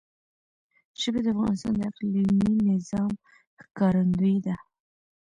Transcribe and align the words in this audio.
ژبې 1.01 1.19
د 1.23 1.27
افغانستان 1.35 1.73
د 1.77 1.81
اقلیمي 1.89 2.53
نظام 2.69 3.11
ښکارندوی 3.63 4.35
ده. 4.45 4.55